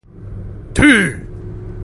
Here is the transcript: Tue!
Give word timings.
Tue! 0.73 1.13